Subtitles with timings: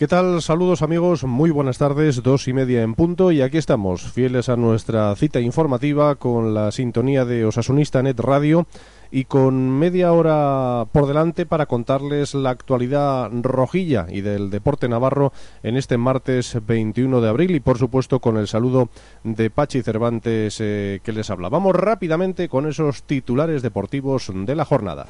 [0.00, 0.40] ¿Qué tal?
[0.40, 4.56] Saludos amigos, muy buenas tardes, dos y media en punto y aquí estamos, fieles a
[4.56, 8.66] nuestra cita informativa con la sintonía de Osasunista Net Radio
[9.10, 15.34] y con media hora por delante para contarles la actualidad rojilla y del deporte navarro
[15.62, 18.88] en este martes 21 de abril y por supuesto con el saludo
[19.22, 21.50] de Pachi Cervantes eh, que les habla.
[21.50, 25.04] Vamos rápidamente con esos titulares deportivos de la jornada.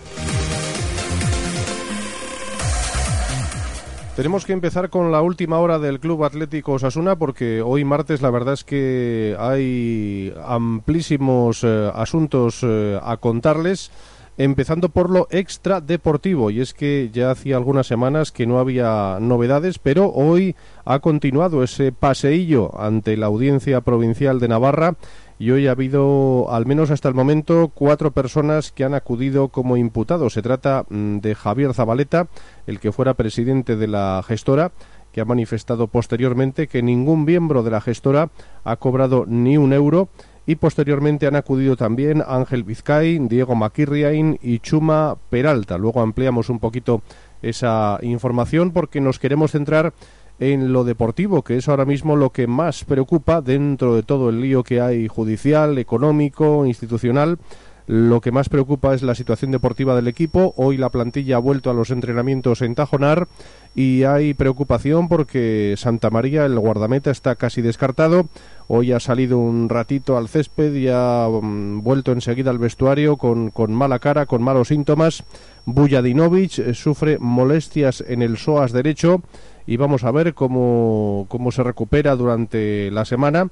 [4.21, 8.29] Tenemos que empezar con la última hora del Club Atlético Osasuna porque hoy martes la
[8.29, 13.91] verdad es que hay amplísimos eh, asuntos eh, a contarles
[14.37, 19.17] empezando por lo extra deportivo y es que ya hacía algunas semanas que no había
[19.23, 24.97] novedades pero hoy ha continuado ese paseillo ante la audiencia provincial de Navarra
[25.41, 29.79] y hoy ha habido, al menos hasta el momento, cuatro personas que han acudido como
[29.79, 30.35] imputados.
[30.35, 32.29] Se trata mm, de Javier Zabaleta,
[32.67, 34.71] el que fuera presidente de la gestora,
[35.13, 38.29] que ha manifestado posteriormente que ningún miembro de la gestora
[38.65, 40.11] ha cobrado ni un euro
[40.45, 45.79] y posteriormente han acudido también Ángel Vizcay, Diego Maquirriain y Chuma Peralta.
[45.79, 47.01] Luego ampliamos un poquito
[47.41, 49.95] esa información porque nos queremos centrar
[50.41, 54.41] en lo deportivo, que es ahora mismo lo que más preocupa dentro de todo el
[54.41, 57.39] lío que hay judicial, económico, institucional.
[57.87, 60.55] Lo que más preocupa es la situación deportiva del equipo.
[60.57, 63.27] Hoy la plantilla ha vuelto a los entrenamientos en Tajonar
[63.75, 68.29] y hay preocupación porque Santa María, el guardameta, está casi descartado.
[68.69, 73.51] Hoy ha salido un ratito al césped y ha mm, vuelto enseguida al vestuario con,
[73.51, 75.25] con mala cara, con malos síntomas.
[75.67, 79.21] Bujadinovic eh, sufre molestias en el psoas derecho
[79.67, 83.49] y vamos a ver cómo, cómo se recupera durante la semana.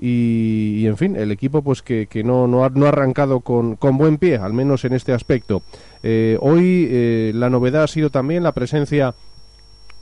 [0.00, 3.76] Y, en fin, el equipo pues que, que no, no, ha, no ha arrancado con,
[3.76, 5.62] con, buen pie, al menos en este aspecto.
[6.02, 9.14] Eh, hoy eh, la novedad ha sido también la presencia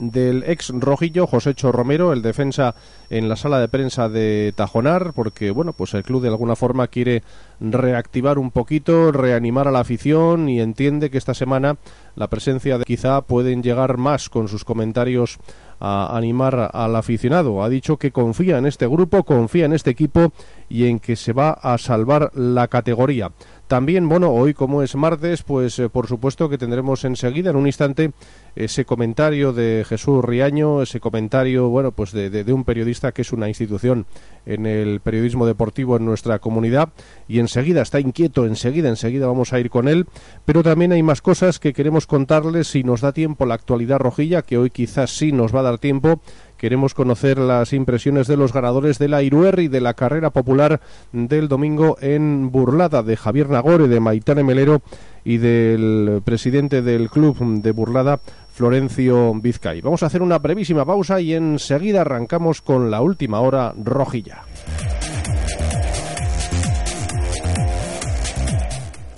[0.01, 2.73] del ex rojillo Josécho Romero, el defensa
[3.09, 6.87] en la sala de prensa de Tajonar, porque bueno, pues el club de alguna forma
[6.87, 7.21] quiere
[7.59, 11.77] reactivar un poquito, reanimar a la afición y entiende que esta semana
[12.15, 15.37] la presencia de quizá pueden llegar más con sus comentarios
[15.79, 17.63] a animar al aficionado.
[17.63, 20.31] Ha dicho que confía en este grupo, confía en este equipo
[20.69, 23.31] y en que se va a salvar la categoría.
[23.71, 27.67] También, bueno, hoy como es martes, pues eh, por supuesto que tendremos enseguida, en un
[27.67, 28.11] instante,
[28.53, 33.31] ese comentario de Jesús Riaño, ese comentario, bueno, pues de, de, un periodista que es
[33.31, 34.07] una institución
[34.45, 36.89] en el periodismo deportivo en nuestra comunidad.
[37.29, 40.05] Y enseguida está inquieto, enseguida, enseguida vamos a ir con él,
[40.43, 44.41] pero también hay más cosas que queremos contarles si nos da tiempo la actualidad rojilla,
[44.41, 46.19] que hoy quizás sí nos va a dar tiempo
[46.61, 50.79] Queremos conocer las impresiones de los ganadores de la Iruer y de la carrera popular
[51.11, 54.83] del domingo en Burlada, de Javier Nagore, de Maitane Melero
[55.25, 58.19] y del presidente del club de Burlada,
[58.53, 59.81] Florencio Vizcay.
[59.81, 64.43] Vamos a hacer una brevísima pausa y enseguida arrancamos con la última hora rojilla.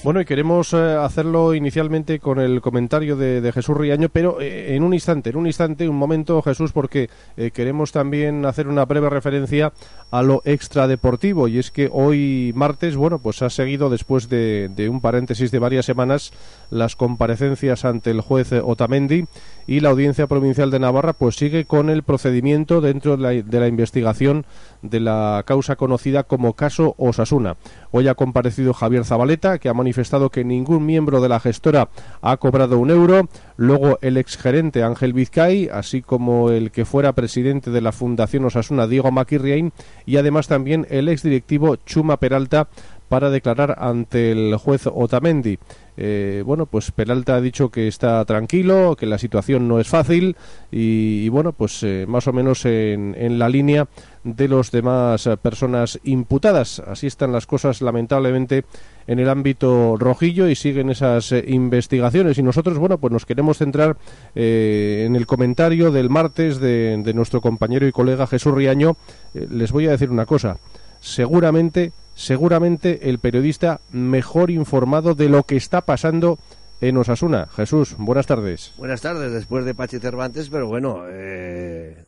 [0.04, 4.84] Bueno, y queremos eh, hacerlo inicialmente con el comentario de, Jesús Riaño, pero eh, en
[4.84, 9.10] un instante, en un instante, un momento, Jesús, porque eh, queremos también hacer una breve
[9.10, 9.72] referencia
[10.12, 14.90] a lo extradeportivo, y es que hoy martes, bueno, pues ha seguido después de, de
[14.90, 16.34] un paréntesis de varias semanas
[16.74, 19.26] las comparecencias ante el juez Otamendi
[19.68, 24.46] y la Audiencia Provincial de Navarra pues sigue con el procedimiento dentro de la, investigación
[24.82, 27.56] de la causa conocida como caso Osasuna.
[27.92, 31.90] Hoy ha comparecido Javier Zabaleta, que ha manifestado que ningún miembro de la gestora
[32.22, 33.30] ha cobrado un euro.
[33.56, 38.88] Luego el exgerente Ángel Vizcay, así como el que fuera presidente de la Fundación Osasuna,
[38.88, 39.72] Diego Maquirriain,
[40.06, 42.68] y además también el exdirectivo Chuma Peralta,
[43.14, 45.60] para declarar ante el juez Otamendi.
[45.98, 50.36] Eh, bueno, pues Peralta ha dicho que está tranquilo, que la situación no es fácil
[50.72, 53.88] y, bueno, pues eh, más o menos en, en, la línea
[54.24, 56.80] de los demás personas imputadas.
[56.80, 58.66] Así están las cosas, lamentablemente,
[59.06, 62.40] en el ámbito rojillo y siguen esas eh, investigaciones.
[62.40, 63.96] Y nosotros, bueno, pues nos queremos centrar
[64.34, 68.98] en el comentario del martes de, de, nuestro compañero y colega Jesús Riaño.
[69.36, 70.58] Les voy a decir una cosa.
[71.00, 76.40] Seguramente seguramente el periodista mejor informado de lo que está pasando
[76.82, 77.48] en Osasuna.
[77.56, 78.74] Jesús, buenas tardes.
[78.78, 82.04] Buenas tardes, después de Pachi Cervantes, pero bueno, eh,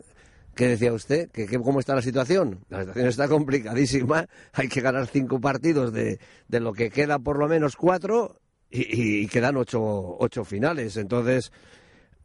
[0.54, 1.30] ¿qué decía usted?
[1.32, 2.60] ¿Que, cómo está la situación?
[2.70, 7.40] La situación está complicadísima, hay que ganar cinco partidos de, de lo que queda por
[7.40, 9.82] lo menos cuatro y, y quedan ocho,
[10.20, 11.52] ocho finales, entonces...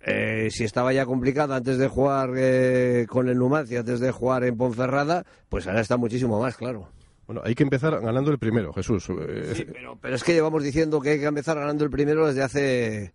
[0.02, 4.44] Eh, si estaba ya complicado antes de jugar eh, con el Numancia, antes de jugar
[4.44, 6.88] en Ponferrada, pues ahora está muchísimo más, claro.
[7.30, 9.04] Bueno, hay que empezar ganando el primero, Jesús.
[9.04, 12.42] Sí, pero, pero, es que llevamos diciendo que hay que empezar ganando el primero desde
[12.42, 13.12] hace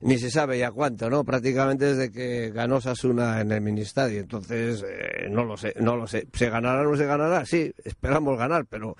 [0.00, 1.24] ni se sabe ya cuánto, ¿no?
[1.24, 4.18] Prácticamente desde que ganó Sasuna en el Ministerio.
[4.18, 6.26] Entonces, eh, no lo sé, no lo sé.
[6.32, 7.44] ¿Se ganará o no se ganará?
[7.44, 8.96] Sí, esperamos ganar, pero,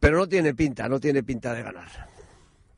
[0.00, 2.08] pero no tiene pinta, no tiene pinta de ganar.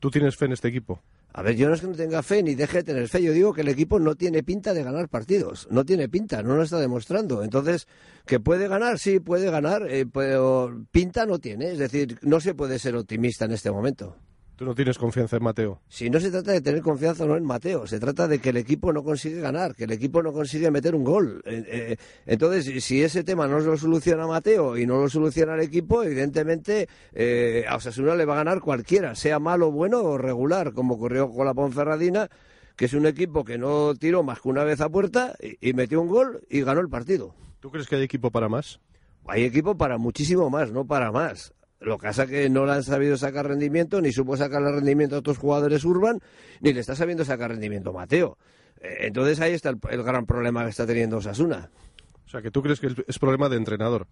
[0.01, 1.01] ¿Tú tienes fe en este equipo?
[1.37, 3.33] A ver, yo no es que no tenga fe ni deje de tener fe, yo
[3.33, 6.63] digo que el equipo no tiene pinta de ganar partidos, no tiene pinta, no lo
[6.63, 7.43] está demostrando.
[7.43, 7.89] Entonces,
[8.25, 12.55] que puede ganar, sí, puede ganar, eh, pero pinta no tiene, es decir, no se
[12.55, 14.17] puede ser optimista en este momento.
[14.57, 15.81] ¿Tú no tienes confianza en Mateo?
[15.89, 18.51] Si no se trata de tener confianza o no en Mateo, se trata de que
[18.51, 21.43] el equipo no consigue ganar, que el equipo no consigue meter un gol.
[21.45, 25.63] Eh, eh, entonces, si ese tema no lo soluciona Mateo y no lo soluciona el
[25.63, 30.73] equipo, evidentemente eh, a Osasuna le va a ganar cualquiera, sea malo, bueno o regular,
[30.73, 32.29] como ocurrió con la Ponferradina,
[32.77, 35.73] que es un equipo que no tiró más que una vez a puerta y, y
[35.73, 37.35] metió un gol y ganó el partido.
[37.59, 38.79] ¿Tú crees que hay equipo para más?
[39.27, 41.53] Hay equipo para muchísimo más, no para más.
[41.85, 45.17] Lo que pasa es que no le han sabido sacar rendimiento, ni supo sacarle rendimiento
[45.17, 46.19] a otros jugadores Urban,
[46.61, 48.39] ni le está sabiendo sacar rendimiento Mateo.
[48.81, 51.71] Eh, Entonces ahí está el, el gran problema que está teniendo Osasuna.
[52.27, 54.07] O sea, que tú crees que es- es problema de entrenador.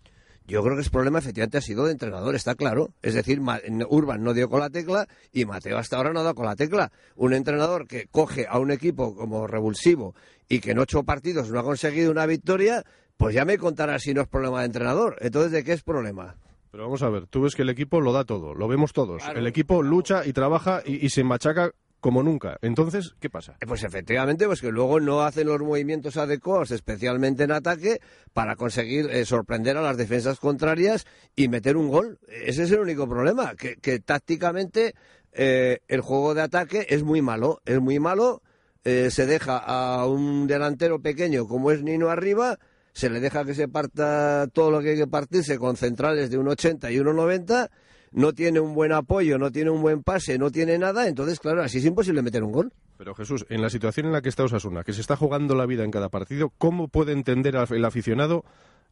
[0.47, 2.91] Yo creo que el problema efectivamente ha sido de entrenador, está claro.
[3.01, 3.41] Es decir,
[3.89, 6.57] Urban no dio con la tecla y Mateo hasta ahora no ha dado con la
[6.57, 6.91] tecla.
[7.15, 10.15] Un entrenador que coge a un equipo como revulsivo
[10.49, 12.83] y que en ocho partidos no ha conseguido una victoria,
[13.17, 15.17] pues ya me contará si no es problema de entrenador.
[15.21, 16.35] Entonces, ¿de qué es problema?
[16.73, 19.23] Pero vamos a ver, tú ves que el equipo lo da todo, lo vemos todos.
[19.23, 19.39] Claro.
[19.39, 21.71] el equipo lucha y trabaja y, y se machaca
[22.01, 22.59] como nunca.
[22.63, 23.57] Entonces, ¿qué pasa?
[23.61, 28.01] Eh, Pues efectivamente, pues que luego no hacen los movimientos adecuados, especialmente en ataque,
[28.33, 32.19] para conseguir eh, sorprender a las defensas contrarias y meter un gol.
[32.29, 34.95] Ese es el único problema, que, que tácticamente
[35.33, 38.43] eh, el juego de ataque es muy malo, es muy malo.
[38.85, 42.59] eh, se deja a un delantero pequeño como es Nino arriba,
[42.93, 46.39] se le deja que se parta todo lo que hay que partirse con centrales de
[46.39, 47.71] un 80 y 1,90,
[48.13, 51.63] no tiene un buen apoyo, no tiene un buen pase, no tiene nada, entonces claro,
[51.63, 52.73] así es imposible meter un gol.
[52.99, 55.67] Pero Jesús, en la situación en la que está Osasuna, que se está jugando la
[55.67, 58.45] vida en cada partido, ¿cómo puede entender el aficionado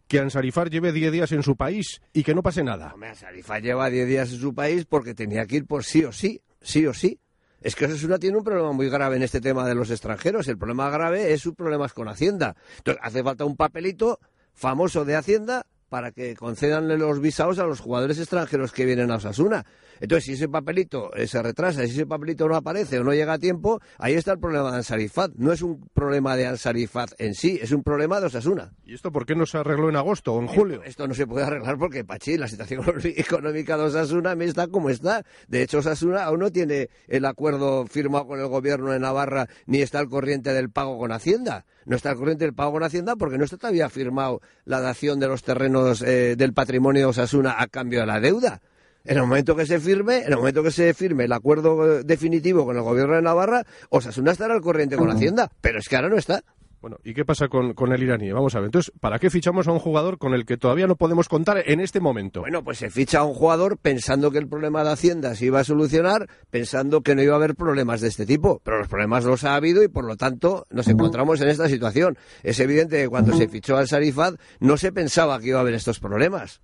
[0.09, 2.93] que Ansarifar lleve 10 días en su país y que no pase nada?
[2.95, 6.11] Hombre, Sarifa lleva 10 días en su país porque tenía que ir por sí o
[6.11, 7.21] sí, sí o sí.
[7.61, 10.49] Es que Osasuna tiene un problema muy grave en este tema de los extranjeros.
[10.49, 12.57] El problema grave es sus problemas con Hacienda.
[12.79, 14.19] Entonces, hace falta un papelito
[14.55, 19.17] famoso de Hacienda para que concedan los visados a los jugadores extranjeros que vienen a
[19.17, 19.67] Osasuna.
[20.01, 23.35] Entonces, si ese papelito eh, se retrasa, si ese papelito no aparece o no llega
[23.35, 25.33] a tiempo, ahí está el problema de Ansarifat.
[25.37, 28.73] No es un problema de Ansarifat en sí, es un problema de Osasuna.
[28.85, 30.83] ¿Y esto por qué no se arregló en agosto o en julio?
[30.85, 35.25] Esto no se puede arreglar porque, Pachi, la situación económica de Osasuna está como está.
[35.49, 39.83] De hecho, Osasuna aún no tiene el acuerdo firmado con el gobierno de Navarra ni
[39.83, 41.67] está al corriente del pago con Hacienda.
[41.85, 45.21] No está al corriente del pago con Hacienda porque no está todavía firmado la dación
[45.21, 48.63] de los terrenos eh, del patrimonio de Osasuna a cambio de la deuda.
[49.05, 52.03] En el momento que se firme, en el momento que se firme el acuerdo eh,
[52.05, 55.97] definitivo con el gobierno de Navarra, Osasuna estará al corriente con Hacienda, pero es que
[55.97, 56.43] ahora no está.
[56.81, 58.33] Bueno, ¿y qué pasa con, con el iraní?
[58.33, 60.97] Vamos a ver, entonces, ¿para qué fichamos a un jugador con el que todavía no
[60.97, 62.41] podemos contar en este momento?
[62.41, 65.61] Bueno, pues se ficha a un jugador pensando que el problema de Hacienda se iba
[65.61, 68.63] a solucionar, pensando que no iba a haber problemas de este tipo.
[68.65, 72.17] Pero los problemas los ha habido y por lo tanto nos encontramos en esta situación.
[72.43, 75.75] Es evidente que cuando se fichó al Sarifad no se pensaba que iba a haber
[75.75, 76.63] estos problemas.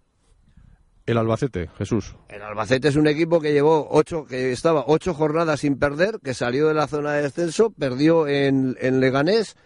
[1.07, 2.17] El Albacete, Jesús.
[2.29, 6.35] El Albacete es un equipo que llevó ocho, que estaba ocho jornadas sin perder, que
[6.35, 9.57] salió de la zona de descenso, perdió en, en Leganés,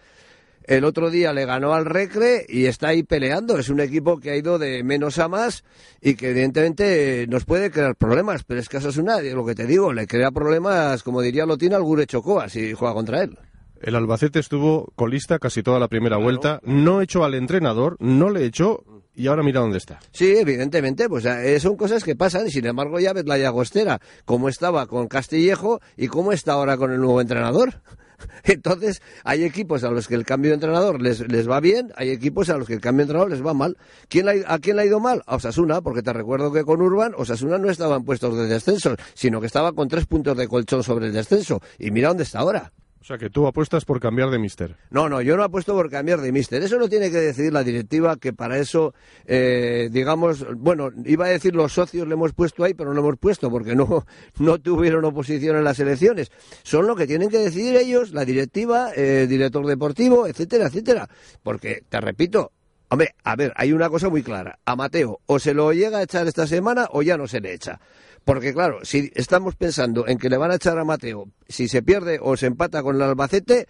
[0.63, 3.57] el otro día le ganó al Recre y está ahí peleando.
[3.57, 5.63] Es un equipo que ha ido de menos a más
[6.01, 9.55] y que evidentemente nos puede crear problemas, pero es que eso es una, lo que
[9.55, 13.37] te digo, le crea problemas, como diría Lotina, al Gure Chocoa si juega contra él.
[13.81, 18.45] El Albacete estuvo colista casi toda la primera vuelta, no echó al entrenador, no le
[18.45, 18.83] echó
[19.15, 19.99] y ahora mira dónde está.
[20.11, 23.99] Sí, evidentemente, pues eh, son cosas que pasan y sin embargo ya ves la Llagostera,
[24.25, 27.81] cómo estaba con Castillejo y cómo está ahora con el nuevo entrenador.
[28.43, 32.11] Entonces, hay equipos a los que el cambio de entrenador les, les va bien, hay
[32.11, 33.77] equipos a los que el cambio de entrenador les va mal.
[34.09, 35.23] ¿Quién la ha- ¿A quién le ha ido mal?
[35.25, 38.95] A Osasuna, porque te recuerdo que con Urban, Osasuna no estaba en puestos de descenso,
[39.15, 41.61] sino que estaba con tres puntos de colchón sobre el descenso.
[41.79, 42.71] Y mira dónde está ahora.
[43.01, 44.77] O sea que tú apuestas por cambiar de mister.
[44.91, 46.61] No, no, yo no apuesto por cambiar de mister.
[46.61, 48.93] Eso lo tiene que decidir la directiva, que para eso,
[49.25, 53.07] eh, digamos, bueno, iba a decir los socios le hemos puesto ahí, pero no lo
[53.07, 54.05] hemos puesto porque no,
[54.39, 56.31] no tuvieron oposición en las elecciones.
[56.61, 61.09] Son lo que tienen que decidir ellos, la directiva, eh, director deportivo, etcétera, etcétera.
[61.41, 62.51] Porque, te repito,
[62.89, 64.59] hombre, a ver, hay una cosa muy clara.
[64.63, 67.53] A Mateo o se lo llega a echar esta semana o ya no se le
[67.53, 67.79] echa.
[68.25, 71.81] Porque claro, si estamos pensando en que le van a echar a Mateo, si se
[71.81, 73.67] pierde o se empata con el Albacete,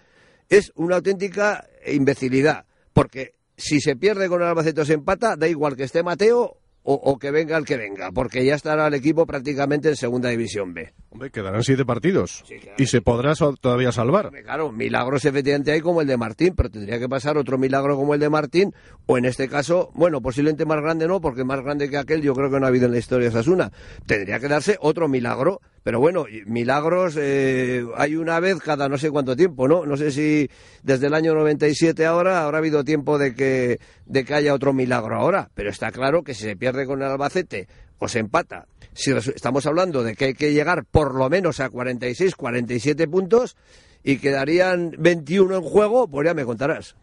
[0.50, 2.65] es una auténtica imbecilidad.
[2.93, 6.61] Porque si se pierde con el Albacete o se empata, da igual que esté Mateo
[6.84, 10.74] o, que venga el que venga, porque ya estará el equipo prácticamente en Segunda División
[10.74, 10.94] B.
[11.10, 12.44] Hombre, quedarán siete partidos
[12.78, 14.32] y se podrá todavía salvar.
[14.44, 18.14] Claro, milagros efectivamente hay como el de Martín, pero tendría que pasar otro milagro como
[18.14, 18.74] el de Martín,
[19.06, 22.34] o en este caso, bueno, posiblemente más grande no, porque más grande que aquel yo
[22.34, 23.72] creo que no ha habido en la historia de Sasuna.
[24.06, 29.10] Tendría que darse otro milagro pero bueno, milagros eh, hay una vez cada no sé
[29.10, 29.86] cuánto tiempo, ¿no?
[29.86, 30.50] No sé si
[30.84, 35.16] desde el año 97 ahora habrá habido tiempo de que, de que haya otro milagro
[35.16, 35.50] ahora.
[35.56, 39.66] Pero está claro que si se pierde con el Albacete o se empata, si estamos
[39.66, 43.58] hablando de que hay que llegar por lo menos a 46, 47 puntos
[44.04, 46.96] y quedarían 21 en juego, pues ya me contarás.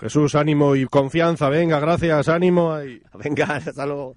[0.00, 1.48] Jesús, ánimo y confianza.
[1.48, 2.76] Venga, gracias, ánimo.
[3.14, 4.14] Venga, hasta luego.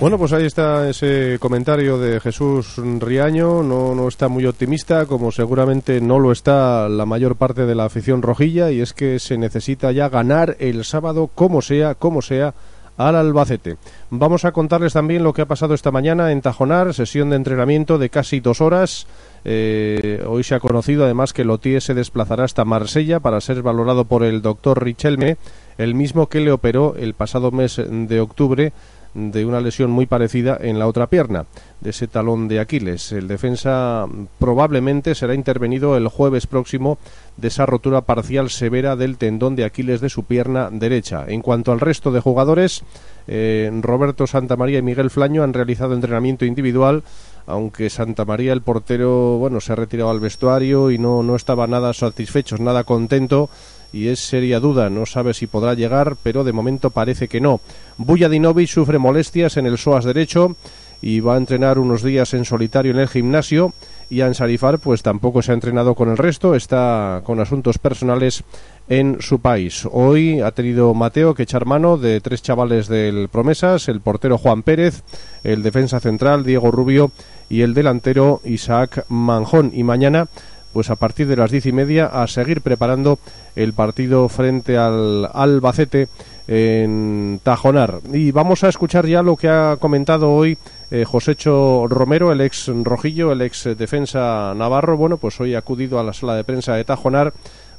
[0.00, 3.62] Bueno, pues ahí está ese comentario de Jesús Riaño.
[3.62, 7.84] No, no está muy optimista, como seguramente no lo está la mayor parte de la
[7.84, 12.54] afición rojilla, y es que se necesita ya ganar el sábado, como sea, como sea,
[12.96, 13.76] al Albacete.
[14.08, 17.98] Vamos a contarles también lo que ha pasado esta mañana en Tajonar, sesión de entrenamiento
[17.98, 19.06] de casi dos horas.
[19.44, 24.06] Eh, hoy se ha conocido además que Lotier se desplazará hasta Marsella para ser valorado
[24.06, 25.36] por el doctor Richelme,
[25.76, 28.72] el mismo que le operó el pasado mes de octubre
[29.14, 31.46] de una lesión muy parecida en la otra pierna,
[31.80, 33.12] de ese talón de Aquiles.
[33.12, 34.06] El defensa
[34.38, 36.98] probablemente será intervenido el jueves próximo
[37.36, 41.24] de esa rotura parcial severa del tendón de Aquiles de su pierna derecha.
[41.26, 42.82] En cuanto al resto de jugadores,
[43.26, 47.02] eh, Roberto Santamaría y Miguel Flaño han realizado entrenamiento individual
[47.46, 51.66] aunque Santa María el portero bueno se ha retirado al vestuario y no, no estaba
[51.66, 53.50] nada satisfecho, nada contento
[53.92, 57.60] y es seria duda, no sabe si podrá llegar, pero de momento parece que no.
[57.98, 60.56] Bujadinovic sufre molestias en el psoas derecho
[61.02, 63.72] y va a entrenar unos días en solitario en el gimnasio
[64.10, 68.42] y Ansarifar pues tampoco se ha entrenado con el resto, está con asuntos personales
[68.88, 69.86] en su país.
[69.90, 74.64] Hoy ha tenido Mateo que echar mano de tres chavales del Promesas, el portero Juan
[74.64, 75.02] Pérez,
[75.44, 77.12] el defensa central Diego Rubio
[77.48, 79.70] y el delantero Isaac Manjón.
[79.72, 80.28] Y mañana
[80.72, 83.18] pues a partir de las diez y media a seguir preparando
[83.56, 86.08] el partido frente al Albacete
[86.48, 88.00] en Tajonar.
[88.12, 90.58] Y vamos a escuchar ya lo que ha comentado hoy
[90.90, 94.96] eh, Josécho Romero, el ex rojillo, el ex defensa navarro.
[94.96, 97.32] Bueno, pues hoy ha acudido a la sala de prensa de Tajonar.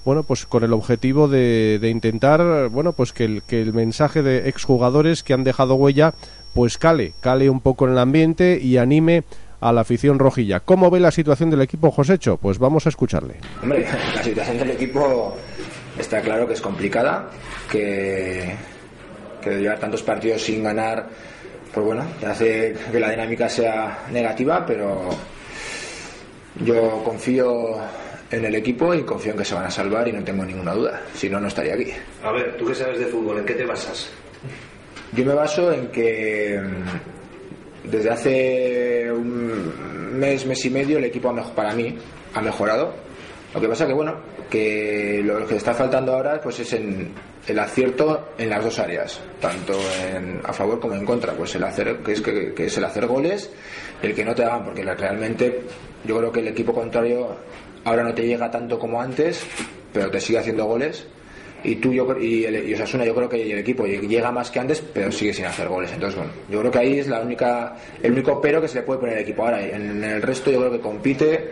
[0.06, 4.24] Bueno, pues con el objetivo de, de intentar, bueno, pues que el, que el mensaje
[4.24, 6.14] de exjugadores que han dejado huella,
[6.54, 9.24] pues cale, cale un poco en el ambiente y anime
[9.60, 10.60] a la afición rojilla.
[10.60, 12.38] ¿Cómo ve la situación del equipo Josécho?
[12.38, 13.36] Pues vamos a escucharle.
[13.62, 13.86] Hombre,
[14.16, 15.36] la situación del equipo
[16.02, 17.30] está claro que es complicada,
[17.70, 18.56] que,
[19.42, 21.08] que llevar tantos partidos sin ganar,
[21.74, 25.10] pues bueno, hace que la dinámica sea negativa, pero
[26.64, 27.78] yo confío
[28.30, 30.74] en el equipo y confío en que se van a salvar y no tengo ninguna
[30.74, 31.02] duda.
[31.14, 31.92] Si no, no estaría aquí.
[32.24, 34.10] A ver, tú qué sabes de fútbol, ¿en qué te basas?
[35.14, 36.60] Yo me baso en que
[37.84, 41.98] desde hace un mes, mes y medio, el equipo para mí
[42.34, 42.94] ha mejorado.
[43.54, 44.16] Lo que pasa que, bueno,
[44.52, 47.14] que lo que está faltando ahora pues es en
[47.48, 49.74] el acierto en las dos áreas, tanto
[50.06, 53.08] en, a favor como en contra, pues el hacer, que es, que, es el hacer
[53.08, 53.50] goles,
[54.04, 55.62] el que no te hagan, porque realmente
[56.04, 57.30] yo creo que el equipo contrario
[57.86, 59.44] ahora no te llega tanto como antes,
[59.94, 61.08] pero te sigue haciendo goles.
[61.64, 64.60] Y tú yo y, el, y Osasuna yo creo que el equipo llega más que
[64.60, 65.92] antes pero sigue sin hacer goles.
[65.94, 68.82] Entonces bueno yo creo que ahí es la única el único pero que se le
[68.82, 69.44] puede poner al equipo.
[69.44, 71.52] Ahora en el resto yo creo que compite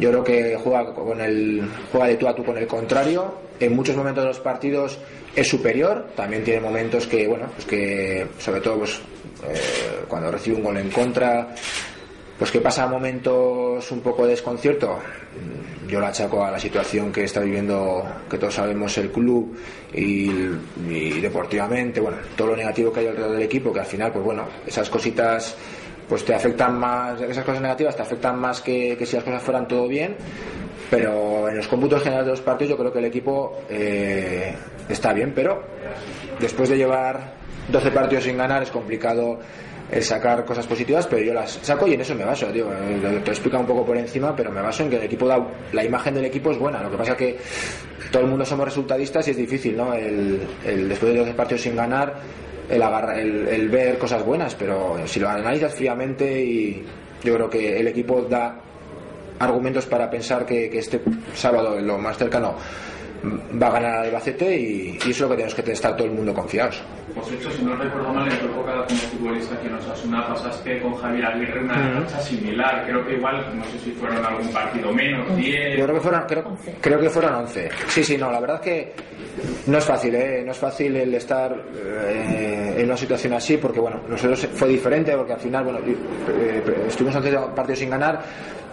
[0.00, 3.34] yo creo que juega con el juega de tú a tú con el contrario.
[3.60, 4.98] En muchos momentos de los partidos
[5.36, 6.06] es superior.
[6.16, 8.98] También tiene momentos que bueno pues que sobre todo pues
[9.46, 11.54] eh, cuando recibe un gol en contra
[12.40, 14.98] pues que pasa momentos un poco de desconcierto.
[15.86, 19.58] Yo lo achaco a la situación que está viviendo, que todos sabemos, el club
[19.92, 20.26] y,
[21.20, 24.44] deportivamente, bueno, todo lo negativo que hay alrededor del equipo, que al final, pues bueno,
[24.66, 25.54] esas cositas
[26.10, 29.68] pues te afectan más, esas cosas negativas te afectan más que, si las cosas fueran
[29.68, 30.16] todo bien,
[30.90, 34.52] pero en los cómputos generales de los partidos yo creo que el equipo eh,
[34.88, 35.62] está bien, pero
[36.40, 37.34] después de llevar
[37.68, 39.38] 12 partidos sin ganar es complicado
[39.88, 42.50] el sacar cosas positivas, pero yo las saco y en eso me baso.
[42.50, 45.28] Digo, eh, te explica un poco por encima, pero me baso en que el equipo
[45.28, 46.82] da, la imagen del equipo es buena.
[46.82, 47.38] Lo que pasa es que
[48.10, 49.94] todo el mundo somos resultadistas y es difícil, ¿no?
[49.94, 50.40] El,
[50.88, 52.16] después de 12 partidos sin ganar,
[52.70, 56.84] el, el, ver cosas buenas, pero si lo analizas fríamente y
[57.22, 58.56] yo creo que el equipo da
[59.38, 61.00] argumentos para pensar que, este
[61.34, 62.54] sábado, lo más cercano,
[63.60, 66.06] va a ganar el Albacete y, y eso es lo que tenemos que estar todo
[66.06, 66.82] el mundo confiados.
[67.14, 70.80] Pues hecho, si no recuerdo mal, en tu época como futbolista que nos Osasuna pasaste
[70.80, 72.84] con Javier Aguirre una racha similar.
[72.86, 75.78] Creo que igual, no sé si fueron algún partido menos, 10.
[75.78, 77.68] Yo creo que fueron, creo, creo que fueron 11.
[77.88, 78.92] Sí, sí, no, la verdad que
[79.66, 80.42] no es fácil, ¿eh?
[80.44, 85.12] no es fácil el estar eh, en una situación así, porque bueno, nosotros fue diferente,
[85.16, 88.20] porque al final, bueno, eh, estuvimos 11 partidos sin ganar,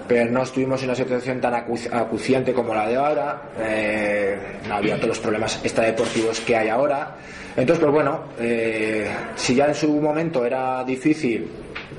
[0.08, 4.76] pero no estuvimos en una situación tan acu- acuciante como la de ahora, eh, no
[4.76, 7.16] había todos los problemas extradeportivos que hay ahora.
[7.58, 11.50] Entonces, pues bueno, eh, si ya en su momento era difícil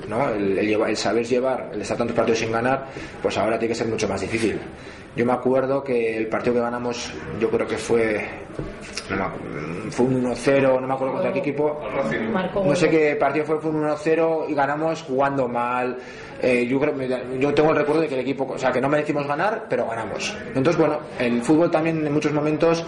[0.07, 0.29] ¿no?
[0.29, 2.85] el, el llevar- el saber llevar, el estar tantos partidos sin ganar,
[3.21, 4.57] pues ahora tiene que ser mucho más difícil.
[5.15, 7.11] Yo me acuerdo que el partido que ganamos,
[7.41, 8.25] yo creo que fue,
[9.09, 9.31] no
[9.91, 11.81] fue un 1-0, no me acuerdo contra qué equipo,
[12.69, 15.97] no sé qué partido fue, fue un 1-0 y ganamos jugando mal.
[16.41, 16.93] Eh, yo creo
[17.37, 19.87] yo tengo el recuerdo de que el equipo, o sea, que no merecimos ganar, pero
[19.87, 20.33] ganamos.
[20.55, 22.85] Entonces, bueno, el fútbol también en muchos momentos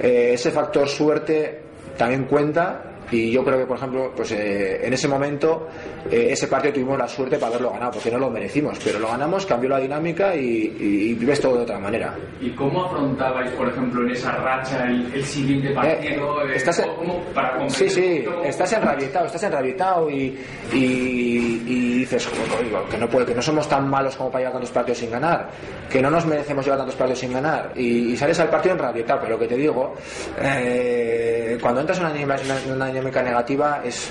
[0.00, 1.60] eh, ese factor suerte
[1.96, 5.68] también cuenta y yo creo que, por ejemplo, pues eh, en ese momento
[6.10, 9.08] eh, ese partido tuvimos la suerte para haberlo ganado, porque no lo merecimos, pero lo
[9.08, 10.40] ganamos, cambió la dinámica y,
[10.78, 12.14] y, y ves todo de otra manera.
[12.40, 16.42] ¿Y cómo afrontabais, por ejemplo, en esa racha el, el siguiente partido?
[16.42, 20.36] Eh, Eh, estás en- ¿cómo- para Sí, sí, estás enrabietado, estás enrabietado y,
[20.72, 24.40] y, y dices, "Joder, digo, que no puede, que no somos tan malos como para
[24.42, 25.48] llevar tantos partidos sin ganar,
[25.90, 29.32] que no nos merecemos llevar tantos partidos sin ganar y, sales al partido enrabietado, pero
[29.34, 29.94] lo que te digo,
[30.40, 34.08] eh, cuando entras en una, en una negativa es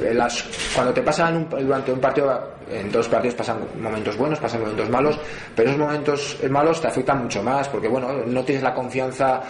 [0.00, 0.44] eh, las,
[0.74, 4.88] cuando te pasan un- durante un partido, en los partidos pasan momentos buenos, pasan momentos
[4.90, 5.18] malos,
[5.54, 9.40] pero esos momentos malos te afectan mucho más porque bueno, no tienes la confianza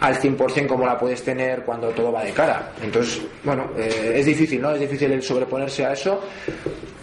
[0.00, 2.72] al 100% como la puedes tener cuando todo va de cara.
[2.82, 4.72] Entonces, bueno, eh, es difícil, ¿no?
[4.72, 6.20] Es difícil el sobreponerse a eso,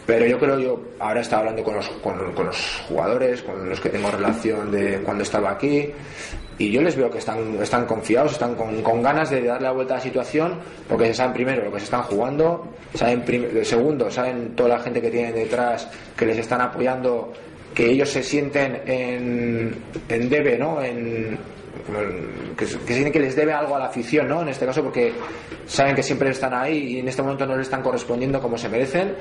[0.06, 3.90] pero yo creo, yo ahora estaba hablando con los, con los jugadores, con los que
[3.90, 5.92] tengo relación de cuando estaba aquí,
[6.60, 9.72] y yo les veo que están, están confiados, están con, con ganas de darle la
[9.72, 10.56] vuelta a la situación,
[10.88, 13.24] porque se saben primero lo que se están jugando, saben
[13.64, 15.88] segundo, saben toda la gente que tienen detrás,
[16.18, 17.32] que les están apoyando,
[17.74, 19.74] que ellos se sienten en,
[20.10, 20.84] en debe, ¿no?
[20.84, 21.38] En,
[22.58, 24.42] que, que sienten que les debe algo a la afición, ¿no?
[24.42, 25.14] En este caso porque
[25.66, 28.70] saben que siempre están ahí y en este momento no le están correspondiendo como se
[28.70, 29.16] merecen.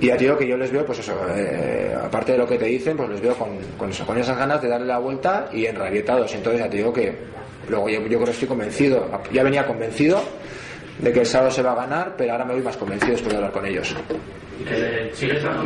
[0.00, 2.64] Y ya digo que yo les veo, pues eso, eh, aparte de lo que te
[2.64, 6.34] dicen, pues les veo con, con esas ganas de darle la vuelta y enrabietados.
[6.34, 7.14] Entonces ya te digo que
[7.68, 10.22] luego yo, yo creo que estoy convencido, ya venía convencido
[10.98, 13.30] de que el sábado se va a ganar, pero ahora me voy más convencido después
[13.30, 13.94] de hablar con ellos.
[15.44, 15.64] Más o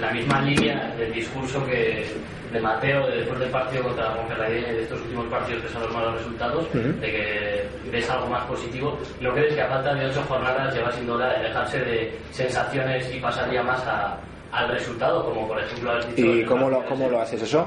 [0.00, 2.04] la misma línea del discurso que
[2.52, 5.68] de Mateo de después del partido contra la Ponferradina y de estos últimos partidos que
[5.68, 8.98] son los malos resultados, de que ves algo más positivo.
[9.20, 13.14] ¿No crees que a falta de ocho jornadas lleva siendo hora de dejarse de sensaciones
[13.14, 14.16] y pasar ya más a-
[14.52, 16.26] al resultado, como por ejemplo has dicho...
[16.34, 17.66] ¿Y cómo lo, cómo lo haces eso?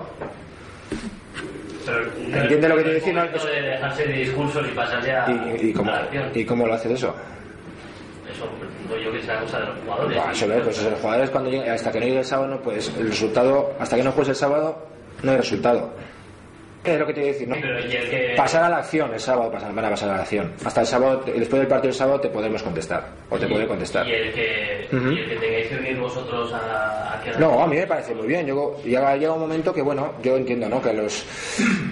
[1.86, 3.14] Pero no es- ¿Entiende lo que te decir?
[3.14, 5.26] No, es- de dejarse de discursos y pasar ya
[5.62, 6.30] ¿Y, y, cómo, a la acción.
[6.34, 7.16] ¿Y cómo lo haces eso?
[8.42, 8.50] Eso
[8.90, 10.18] digo yo que será cosa de los jugadores.
[10.32, 13.08] Eso ves, pues los jugadores cuando lleguen- hasta que no llegue el sábado, pues el
[13.10, 14.78] resultado, hasta que no juegues el sábado,
[15.24, 15.94] no hay resultado.
[16.84, 17.56] Es lo que te voy a decir, ¿no?
[17.58, 20.52] Que- Pasar a la acción el sábado, pasar- van a pasar a la acción.
[20.66, 23.08] Hasta el sábado, después del partido del sábado, te podremos contestar.
[23.30, 24.08] O te puede contestar.
[24.08, 25.12] Y el que, Ujú.
[25.12, 28.16] y el que tengáis que unir vosotros a, a que No, a mí me parece
[28.16, 28.48] muy bien.
[28.48, 30.82] Yo, llega, llega un momento que, bueno, yo entiendo, ¿no?
[30.82, 31.24] Que, los,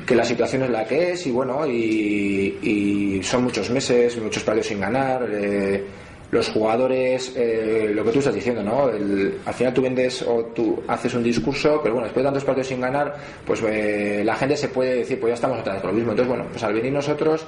[0.08, 4.42] que la situación es la que es y, bueno, y, y son muchos meses, muchos
[4.44, 5.22] partidos sin ganar.
[5.32, 5.84] eh,
[6.32, 8.90] los jugadores, eh, lo que tú estás diciendo, ¿no?
[8.90, 12.44] El- al final tú vendes o tú haces un discurso, pero bueno, después de tantos
[12.46, 13.16] partidos sin ganar,
[13.46, 16.12] pues eh, la gente se puede decir, pues ya estamos otra vez con lo mismo.
[16.12, 17.46] Entonces, bueno, pues al venir nosotros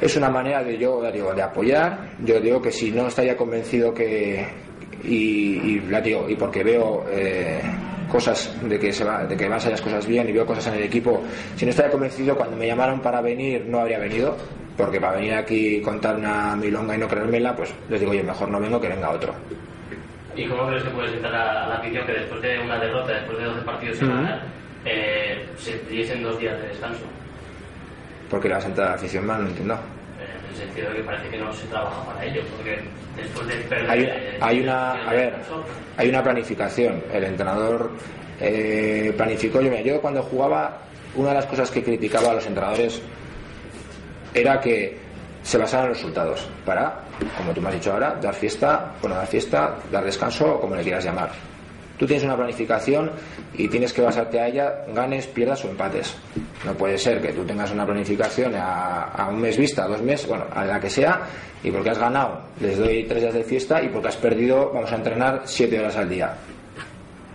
[0.00, 3.92] es una manera de yo digo, de apoyar yo digo que si no estaría convencido
[3.92, 4.46] que
[5.04, 7.60] y, y la digo y porque veo eh,
[8.10, 10.46] cosas de que se va de que van a salir las cosas bien y veo
[10.46, 11.20] cosas en el equipo
[11.56, 14.36] si no estaría convencido cuando me llamaron para venir no habría venido
[14.76, 18.24] porque para venir aquí y contar una milonga y no creérmela pues les digo yo
[18.24, 19.34] mejor no vengo que venga otro
[20.36, 23.12] ¿Y cómo crees que puedes entrar a, a la afición que después de una derrota,
[23.12, 24.16] después de 12 partidos sin Ujú.
[24.16, 24.42] ganar,
[24.84, 27.00] eh, se diesen dos días de descanso?
[28.30, 29.78] porque la sentada de la afición mal no entiendo Eh,
[30.44, 32.78] En el sentido de que parece que no se trabaja para ello, porque
[33.16, 33.90] después de perder...
[33.90, 35.64] hay, eh, hay una a ver descanso,
[35.96, 37.90] hay una planificación el entrenador
[38.40, 40.78] eh, planificó yo, mira, yo cuando jugaba
[41.16, 43.02] una de las cosas que criticaba a los entrenadores
[44.34, 44.96] era que
[45.42, 47.00] se basaban en los resultados para
[47.36, 50.74] como tú me has dicho ahora dar fiesta o dar fiesta dar descanso o como
[50.76, 51.30] le quieras llamar.
[51.98, 53.10] Tú tienes una planificación
[53.52, 56.14] y tienes que basarte a ella ganes pierdas o empates.
[56.64, 60.00] No puede ser que tú tengas una planificación a, a un mes vista a dos
[60.00, 61.20] meses bueno a la que sea
[61.62, 64.90] y porque has ganado les doy tres días de fiesta y porque has perdido vamos
[64.92, 66.34] a entrenar siete horas al día.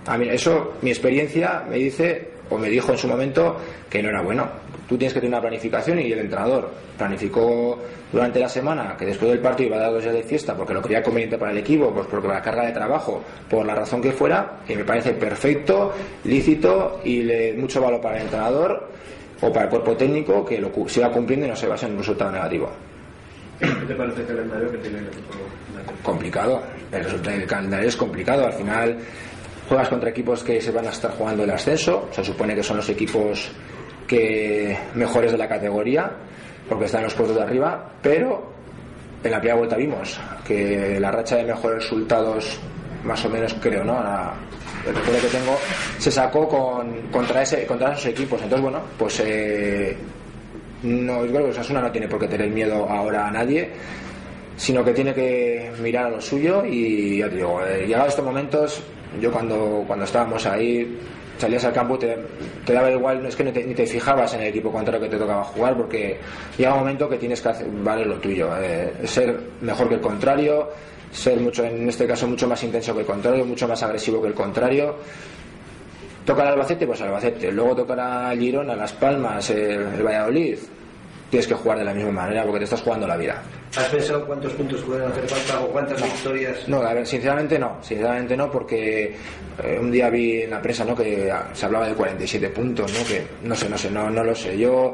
[0.07, 3.57] A mí eso mi experiencia me dice o me dijo en su momento
[3.89, 4.47] que no era bueno.
[4.87, 7.79] Tú tienes que tener una planificación y el entrenador planificó
[8.11, 10.73] durante la semana que después del partido iba a dar dos días de fiesta porque
[10.73, 14.01] lo creía conveniente para el equipo, pues porque la carga de trabajo, por la razón
[14.01, 15.91] que fuera, que me parece perfecto,
[16.23, 18.89] lícito y le, mucho valor para el entrenador
[19.41, 21.97] o para el cuerpo técnico que lo siga cumpliendo y no se base en un
[21.99, 22.69] resultado negativo.
[23.59, 25.33] ¿Qué te parece el calendario que tiene el equipo?
[26.03, 26.61] Complicado.
[26.91, 28.45] El resultado del calendario es complicado.
[28.45, 28.97] Al final
[29.67, 32.09] juegas contra equipos que se van a estar jugando el ascenso.
[32.11, 33.51] Se supone que son los equipos
[34.07, 36.11] que mejores de la categoría
[36.69, 38.51] porque están en los puestos de arriba, pero
[39.23, 42.59] en la primera vuelta vimos que la racha de mejores resultados,
[43.03, 43.97] más o menos creo, ¿no?
[44.87, 45.57] el recuerdo que tengo,
[45.97, 48.39] se sacó con, contra, ese, contra esos equipos.
[48.41, 49.97] Entonces, bueno, pues eh,
[50.83, 53.69] no, creo que Osasuna no tiene por qué tener miedo ahora a nadie,
[54.55, 58.25] sino que tiene que mirar a lo suyo y ya te digo, eh, llegados estos
[58.25, 58.83] momentos,
[59.19, 60.99] yo cuando, cuando estábamos ahí
[61.37, 62.17] salías al campo te,
[62.65, 65.17] te daba igual, no es que ni te, fijabas en el equipo contrario que te
[65.17, 66.17] tocaba jugar, porque
[66.57, 70.01] llega un momento que tienes que hacer, vale lo tuyo, eh, ser mejor que el
[70.01, 70.69] contrario,
[71.11, 74.27] ser mucho, en este caso mucho más intenso que el contrario, mucho más agresivo que
[74.27, 74.95] el contrario.
[76.25, 77.51] Toca al Albacete, pues Albacete.
[77.51, 80.57] Luego tocará el Girona, Las Palmas, el Valladolid
[81.29, 83.41] tienes que jugar de la misma manera porque te estás jugando la vida.
[83.77, 86.67] ¿Has pensado cuántos puntos pueden hacer falta o cuántas victorias?
[86.67, 89.15] No, a ver, sinceramente no, sinceramente no, porque
[89.61, 90.95] eh, un día vi en la prensa ¿no?
[90.95, 93.05] que se hablaba de 47 puntos, ¿no?
[93.05, 94.57] que no sé, no sé, no, no lo sé.
[94.57, 94.93] Yo,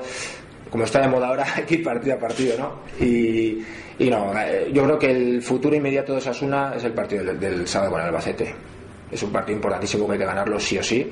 [0.70, 3.06] como está de moda ahora, hay que ir partido a partido, ¿no?
[3.06, 3.64] Y,
[4.00, 7.40] y no, eh, yo creo que el futuro inmediato de Sasuna es el partido del,
[7.40, 8.56] del sábado con el Albacete.
[9.12, 11.12] Es un partido importantísimo que hay que ganarlo sí o sí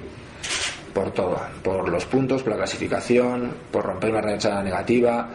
[0.94, 5.30] por todo, por los puntos, por la clasificación, por romper una racha negativa,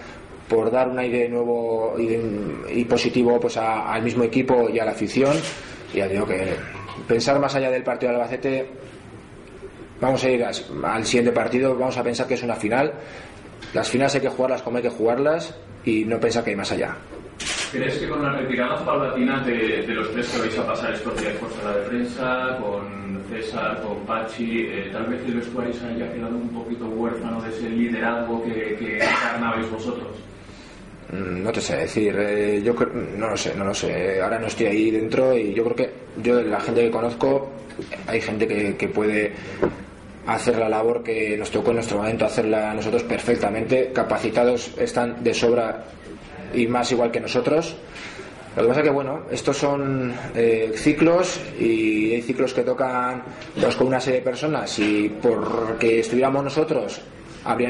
[0.48, 5.36] por dar un aire nuevo y, positivo pues al mismo equipo y a la afición.
[5.92, 6.54] Y ya digo que
[7.08, 8.66] pensar más allá del partido de Albacete,
[10.00, 12.92] vamos a ir al siguiente partido, vamos a pensar que es una final.
[13.72, 15.54] Las finales hay que jugarlas como hay que jugarlas
[15.84, 16.96] y no pensar que hay más allá.
[17.72, 21.20] ¿Crees que con la retirada paulatina de, de, los tres que vais a pasar estos
[21.20, 25.86] días por sala de prensa, con César, con Pachi, eh, tal vez el vestuario se
[25.86, 30.16] haya quedado un poquito huérfano de ese liderazgo que, que encarnabais vosotros?
[31.12, 32.74] Mm, no te sé decir, eh, yo
[33.16, 34.20] no lo sé, no lo sé.
[34.20, 35.90] Ahora no estoy ahí dentro y yo creo que
[36.22, 37.50] yo la gente que conozco,
[38.06, 39.32] hay gente que, que puede
[40.26, 45.34] hacer la labor que nos tocó en nuestro momento hacerla nosotros perfectamente, capacitados están de
[45.34, 45.84] sobra
[46.54, 47.76] y más igual que nosotros.
[48.56, 53.22] Lo que pasa que, bueno, estos son eh, ciclos y hay ciclos que tocan
[53.60, 57.00] pues, con una serie de personas y porque estuviéramos nosotros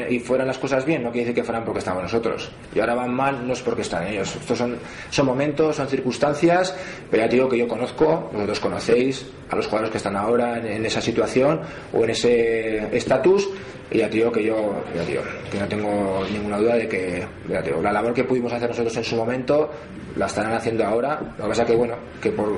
[0.09, 2.49] y fueran las cosas bien, no quiere decir que fueran porque estamos nosotros.
[2.73, 4.35] Y ahora van mal, no es porque están ellos.
[4.35, 4.77] Estos son,
[5.09, 6.75] son momentos, son circunstancias,
[7.11, 10.57] pero ya te digo que yo conozco, vosotros conocéis a los jugadores que están ahora
[10.57, 11.61] en, esa situación
[11.93, 13.49] o en ese estatus,
[13.91, 17.27] y ya te digo que yo, ya digo, que no tengo ninguna duda de que,
[17.49, 19.71] la labor que pudimos hacer nosotros en su momento,
[20.15, 21.19] la estarán haciendo ahora.
[21.37, 22.57] Lo que pasa que, bueno, que por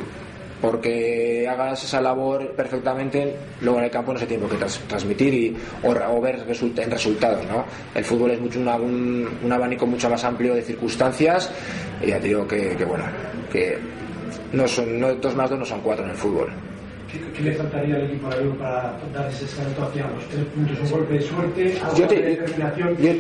[0.62, 5.34] porque hagas esa labor perfectamente, luego en el campo no se tiene por qué transmitir
[5.34, 7.46] y, o, ver en resultados.
[7.46, 7.66] ¿no?
[7.94, 11.52] El fútbol es mucho un, abanico mucho más amplio de circunstancias
[12.02, 13.06] y ya te digo que, bueno,
[13.52, 13.78] que
[14.54, 16.50] no son no, dos más dos no son cuatro en el fútbol.
[17.36, 20.80] ¿Qué, le faltaría al equipo para dar ese salto hacia los tres puntos?
[20.80, 21.80] ¿Un golpe de suerte?
[21.82, 22.98] ¿Algo de determinación?
[22.98, 23.12] Yo,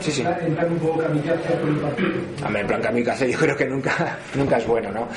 [0.00, 0.22] sí, sí.
[0.22, 2.10] entrar un poco kamikaze por el partido?
[2.60, 5.08] en plan kamikaze yo creo que nunca, nunca es bueno, ¿no?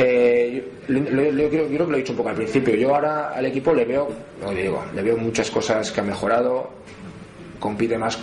[0.00, 2.74] Eh, yo, creo, que lo he dicho un poco al principio.
[2.74, 4.08] Yo ahora al equipo le veo,
[4.40, 6.70] lo le veo muchas cosas que ha mejorado,
[7.58, 8.18] compite más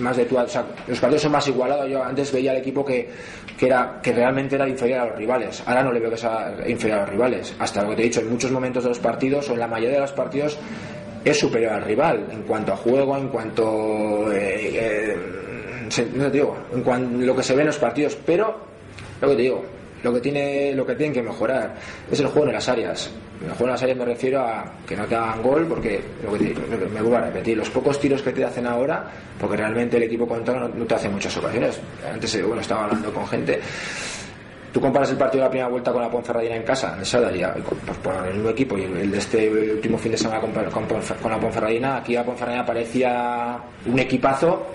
[0.00, 1.88] más de tu, o sea, los partidos son más igualados.
[1.88, 3.08] Yo antes veía al equipo que,
[3.58, 5.62] que, era, que realmente era inferior a los rivales.
[5.66, 7.54] Ahora no le veo que sea inferior a los rivales.
[7.58, 9.68] Hasta lo que te he dicho, en muchos momentos de los partidos, o en la
[9.68, 10.58] mayoría de los partidos,
[11.24, 14.32] es superior al rival en cuanto a juego, en cuanto.
[14.32, 15.16] Eh, eh,
[16.14, 18.16] no te digo, en cuanto lo que se ve en los partidos.
[18.26, 18.56] Pero,
[19.20, 19.64] lo que te digo,
[20.06, 21.74] lo que tiene lo que tienen que mejorar
[22.08, 23.10] es el juego en las áreas.
[23.42, 26.32] El juego en las áreas me refiero a que no te hagan gol porque lo
[26.38, 26.54] que
[26.94, 30.28] me vuelvo a repetir los pocos tiros que te hacen ahora porque realmente el equipo
[30.28, 31.80] contrario no, te hace muchas ocasiones.
[32.08, 33.60] Antes eh, bueno estaba hablando con gente.
[34.72, 37.20] Tú comparas el partido de la primera vuelta con la Ponferradina en casa en esa
[37.20, 40.52] daría pues, por el mismo equipo y el, de este último fin de semana con,
[40.52, 44.68] con la Ponferradina aquí la Ponferradina parecía un equipazo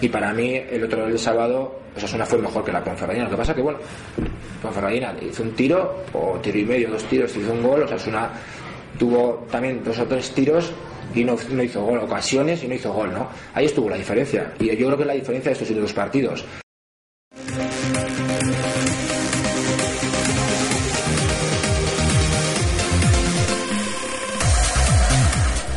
[0.00, 3.24] y para mí el otro del sábado Osasuna fue mejor que la Ponferradina.
[3.24, 3.78] Lo que pasa que, bueno,
[4.60, 7.82] Ponferradina hizo un tiro, o tiro y medio, dos tiros, hizo un gol.
[7.82, 8.30] Osasuna
[8.98, 10.72] tuvo también dos o tres tiros
[11.14, 13.28] y no, no, hizo gol, ocasiones y no hizo gol, ¿no?
[13.54, 14.52] Ahí estuvo la diferencia.
[14.58, 16.44] Y yo creo que la diferencia de estos dos partidos.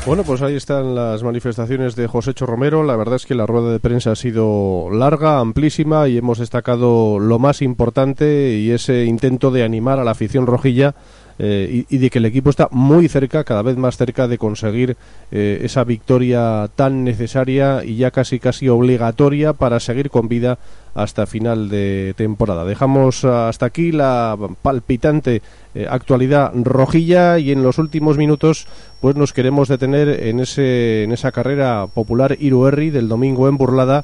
[0.10, 2.82] Bueno, pues ahí están las manifestaciones de Josécho Romero.
[2.82, 7.19] La verdad es que la rueda de prensa ha sido larga, amplísima y hemos destacado
[7.19, 10.95] lo más importante y ese intento de animar a la afición rojilla
[11.41, 14.97] eh, y, de que el equipo está muy cerca, cada vez más cerca de conseguir
[15.32, 20.60] eh, esa victoria tan necesaria y ya casi casi obligatoria para seguir con vida
[20.95, 22.65] hasta final de temporada.
[22.65, 25.41] Dejamos hasta aquí la palpitante
[25.75, 28.67] eh, actualidad rojilla y en los últimos minutos
[28.99, 34.04] pues nos queremos detener en ese en esa carrera popular Iruerri del domingo en Burlada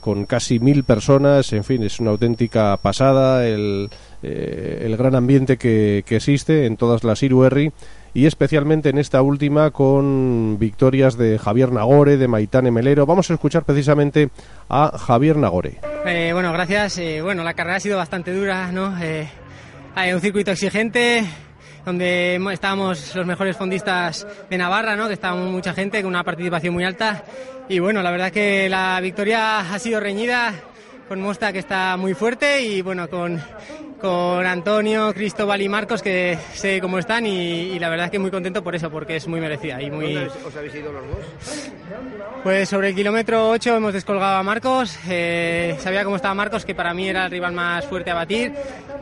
[0.00, 3.90] con casi mil personas, en fin, es una auténtica pasada el,
[4.24, 7.72] eh, el gran ambiente que, que, existe en todas las Iruerri
[8.14, 13.06] y especialmente en esta última con victorias de Javier Nagore, de Maitane Melero.
[13.06, 14.30] Vamos a escuchar precisamente
[14.68, 15.80] a Javier Nagore.
[16.06, 16.98] Eh, bueno, gracias.
[16.98, 18.96] Eh, bueno, la carrera ha sido bastante dura, ¿no?
[19.02, 19.28] Eh,
[19.96, 21.24] hay un circuito exigente
[21.84, 25.08] donde estábamos los mejores fondistas de Navarra, ¿no?
[25.08, 27.24] Que estábamos mucha gente con una participación muy alta
[27.68, 30.54] y bueno, la verdad que la victoria ha sido reñida
[31.08, 33.40] con Mosta que está muy fuerte y bueno, con,
[34.04, 38.30] con Antonio, Cristóbal y Marcos que sé cómo están y, la verdad es que muy
[38.30, 39.80] contento por eso, porque es muy merecida.
[39.80, 40.14] Y muy...
[40.14, 41.70] ¿Os habéis ido los dos?
[42.42, 46.74] Pues sobre el kilómetro 8 hemos descolgado a Marcos, eh, sabía cómo estaba Marcos, que
[46.74, 48.52] para mí era el rival más fuerte a batir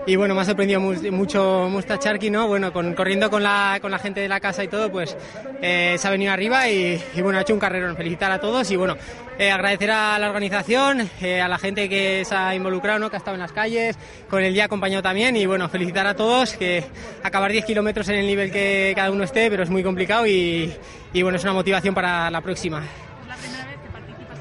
[0.07, 2.49] y bueno, me ha sorprendido mucho Musta Charqui, ¿no?
[2.49, 5.17] Bueno, con, corriendo con la, con la gente de la casa y todo, pues
[5.61, 7.97] eh, se ha venido arriba y, y, bueno, ha hecho un carrerón.
[7.97, 8.97] Felicitar a todos y bueno,
[9.39, 13.11] eh, agradecer a la organización, eh, a la gente que se ha involucrado, ¿no?
[13.11, 13.97] que ha estado en las calles,
[14.29, 16.85] con el día acompañado también y bueno, felicitar a todos, que
[17.23, 20.73] acabar 10 kilómetros en el nivel que cada uno esté, pero es muy complicado y,
[21.13, 22.83] y bueno, es una motivación para la próxima.
[22.83, 24.39] ¿Es la primera vez que participas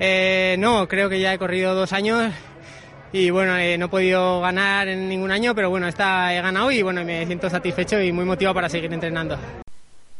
[0.00, 2.32] eh, no, creo que ya he corrido dos años
[3.12, 6.72] y bueno, eh, no he podido ganar en ningún año, pero bueno, esta he ganado
[6.72, 9.38] y bueno, me siento satisfecho y muy motivado para seguir entrenando.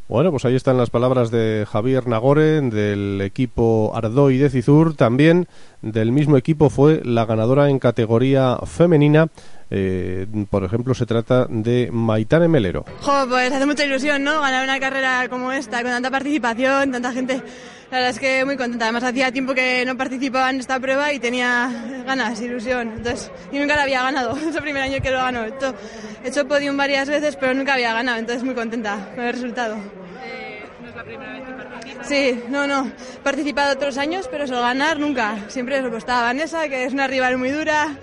[0.06, 4.94] Bueno, pues ahí están las palabras de Javier Nagore, del equipo Ardoy de Cizur.
[4.94, 5.48] También
[5.84, 9.28] del mismo equipo fue la ganadora en categoría femenina.
[9.70, 12.84] Eh, por ejemplo, se trata de Maitane Melero.
[13.02, 14.40] Jo, pues hace mucha ilusión, ¿no?
[14.40, 17.42] Ganar una carrera como esta, con tanta participación, tanta gente.
[17.90, 18.86] La verdad es que muy contenta.
[18.86, 21.70] Además, hacía tiempo que no participaba en esta prueba y tenía
[22.06, 22.92] ganas, ilusión.
[22.96, 24.36] Entonces, y nunca la había ganado.
[24.48, 25.44] Es el primer año que lo gano.
[25.44, 28.18] He hecho podium varias veces, pero nunca había ganado.
[28.18, 29.76] Entonces, muy contenta con el resultado.
[30.24, 31.53] Eh, ¿No es la primera vez?
[32.02, 32.86] Sí, no, no.
[32.86, 35.36] He participado otros años, pero solo ganar nunca.
[35.48, 37.96] Siempre lo estaba Vanessa, que es una rival muy dura.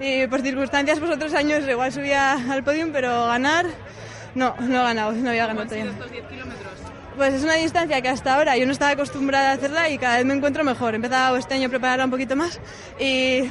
[0.00, 3.66] Y por circunstancias, pues otros años igual subía al podium, pero ganar,
[4.34, 5.90] no, no he ganado, no había ganado todavía.
[5.90, 6.72] estos 10 kilómetros?
[7.16, 10.18] Pues es una distancia que hasta ahora yo no estaba acostumbrada a hacerla y cada
[10.18, 10.94] vez me encuentro mejor.
[10.94, 12.60] He empezado este año a prepararla un poquito más
[13.00, 13.50] y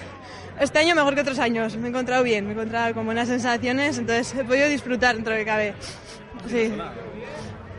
[0.58, 1.76] este año mejor que otros años.
[1.76, 5.34] Me he encontrado bien, me he encontrado con buenas sensaciones, entonces he podido disfrutar dentro
[5.34, 5.74] de lo que cabe.
[6.50, 6.72] Sí.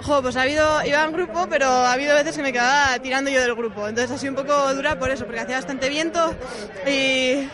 [0.08, 3.30] Jo, pues ha habido, iba en grupo, pero ha habido veces que me quedaba tirando
[3.30, 3.86] yo del grupo.
[3.86, 6.34] Entonces ha sido un poco dura por eso, porque hacía bastante viento
[6.86, 7.46] y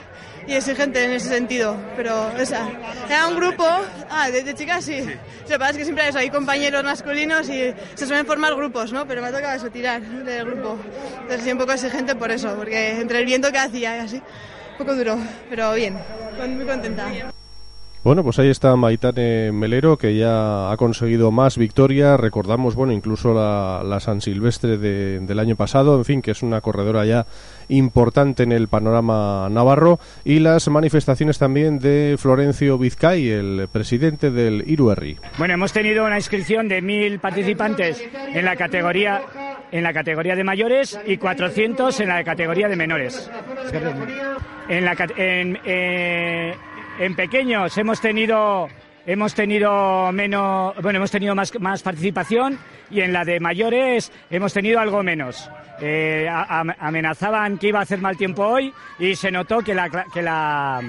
[0.47, 1.77] y exigente en ese sentido.
[1.97, 2.69] Pero esa,
[3.09, 3.64] era un grupo,
[4.11, 5.05] ah, de, de chicas sí.
[5.49, 8.93] Que pasa es que siempre hay, eso, hay compañeros masculinos y se suelen formar grupos,
[8.93, 9.07] ¿no?
[9.07, 10.79] Pero me ha tocado eso, tirar del grupo.
[11.23, 14.17] Entonces sí, un poco exigente por eso, porque entre el viento que hacía y así,
[14.17, 15.19] un poco duro,
[15.51, 15.99] pero bien,
[16.49, 17.11] muy contenta.
[18.05, 22.21] Bueno, pues ahí está Maitane Melero, que ya ha conseguido más victorias.
[22.21, 26.61] Recordamos, bueno, incluso la, San Silvestre de, del año pasado, en fin, que es una
[26.61, 27.25] corredora ya
[27.69, 29.99] importante en el panorama navarro.
[30.23, 35.17] Y las manifestaciones también de Florencio Vizcay, el presidente del Iruerri.
[35.38, 39.23] Bueno, hemos tenido una inscripción de mil participantes en la categoría
[39.73, 43.31] en la categoría de mayores y 400 en la categoría de menores.
[44.69, 46.55] En la, en, eh,
[46.98, 48.68] en pequeños hemos tenido
[49.07, 52.59] hemos tenido menos bueno hemos tenido más, más participación
[52.90, 55.50] y en la de mayores hemos tenido algo menos.
[55.80, 59.90] Eh, a, amenazaban que iba a hacer mal tiempo hoy y se notó que la
[60.12, 60.80] que la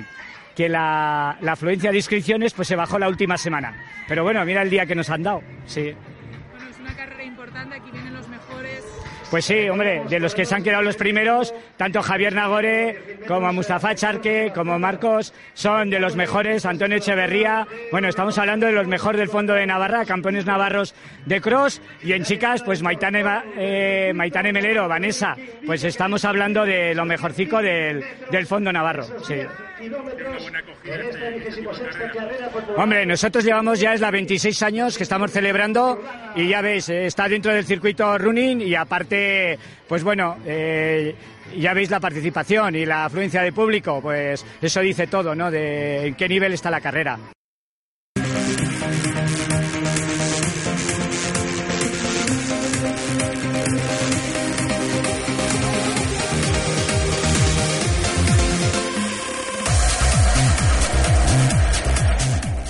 [0.56, 3.76] que la, la afluencia de inscripciones pues se bajó la última semana.
[4.08, 5.94] Pero bueno mira el día que nos han dado sí.
[6.52, 7.92] Bueno es una carrera importante aquí
[9.36, 13.52] pues sí, hombre, de los que se han quedado los primeros, tanto Javier Nagore como
[13.52, 18.88] Mustafa Charque, como Marcos, son de los mejores, Antonio Echeverría, bueno, estamos hablando de los
[18.88, 20.96] mejores del fondo de Navarra, campeones navarros
[21.26, 23.26] de cross, y en chicas, pues Maitane,
[23.58, 29.42] eh, Maitane Melero, Vanessa, pues estamos hablando de lo mejorcico del, del fondo navarro, sí.
[32.78, 36.02] Hombre, nosotros llevamos ya es la 26 años que estamos celebrando
[36.36, 41.16] y ya veis, eh, está dentro del circuito running y aparte, pues bueno, eh,
[41.58, 45.52] ya veis la participación y la afluencia de público, pues eso dice todo, ¿no?
[45.52, 47.35] De en qué nivel está la carrera.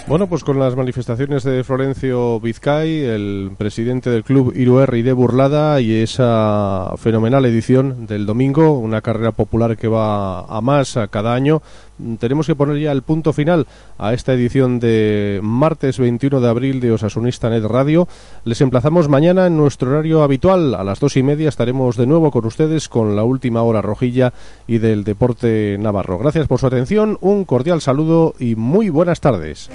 [0.08, 5.82] Bueno, pues con las manifestaciones de Florencio Vizcay, el presidente del club Iruerri de Burlada
[5.82, 11.34] y esa fenomenal edición del domingo, una carrera popular que va a más a cada
[11.34, 11.64] año,
[12.20, 16.80] tenemos que poner ya el punto final a esta edición de martes 21 de abril
[16.80, 18.08] de Osasunista Net Radio.
[18.44, 20.76] Les emplazamos mañana en nuestro horario habitual.
[20.76, 24.34] A las dos y media estaremos de nuevo con ustedes con la última hora rojilla
[24.68, 26.18] y del deporte navarro.
[26.18, 29.70] Gracias por su atención, un cordial saludo y muy buenas tardes.